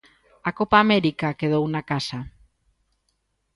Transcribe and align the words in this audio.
A 0.49 0.51
Copa 0.59 0.77
América 0.85 1.37
quedou 1.39 1.65
na 1.73 1.81
casa. 1.91 2.19